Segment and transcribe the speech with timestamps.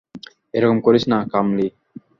[0.53, 1.67] এরকম করিস না, কামলি।